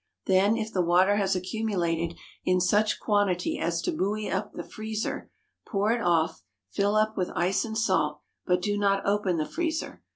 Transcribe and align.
Then, 0.25 0.57
if 0.57 0.73
the 0.73 0.81
water 0.81 1.17
has 1.17 1.35
accumulated 1.35 2.17
in 2.43 2.59
such 2.59 2.99
quantity 2.99 3.59
as 3.59 3.83
to 3.83 3.91
buoy 3.95 4.31
up 4.31 4.51
the 4.51 4.63
freezer, 4.63 5.29
pour 5.67 5.91
it 5.91 6.01
off, 6.01 6.41
fill 6.71 6.95
up 6.95 7.15
with 7.15 7.29
ice 7.35 7.63
and 7.63 7.77
salt, 7.77 8.21
but 8.43 8.63
do 8.63 8.79
not 8.79 9.05
open 9.05 9.37
the 9.37 9.45
freezer. 9.45 10.01